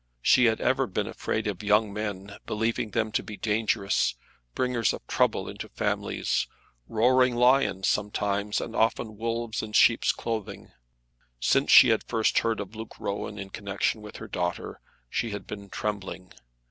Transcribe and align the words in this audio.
She 0.23 0.45
had 0.45 0.59
ever 0.59 0.87
been 0.87 1.05
afraid 1.05 1.45
of 1.45 1.61
young 1.61 1.93
men, 1.93 2.39
believing 2.47 2.89
them 2.89 3.11
to 3.11 3.21
be 3.21 3.37
dangerous, 3.37 4.15
bringers 4.55 4.93
of 4.93 5.05
trouble 5.05 5.47
into 5.47 5.69
families, 5.69 6.47
roaring 6.87 7.35
lions 7.35 7.87
sometimes, 7.87 8.59
and 8.59 8.75
often 8.75 9.15
wolves 9.15 9.61
in 9.61 9.73
sheep's 9.73 10.11
clothing. 10.11 10.71
Since 11.39 11.69
she 11.71 11.89
had 11.89 12.03
first 12.07 12.39
heard 12.39 12.59
of 12.59 12.75
Luke 12.75 12.99
Rowan 12.99 13.37
in 13.37 13.51
connection 13.51 14.01
with 14.01 14.15
her 14.15 14.27
daughter 14.27 14.79
she 15.07 15.29
had 15.29 15.45
been 15.45 15.69
trembling. 15.69 16.33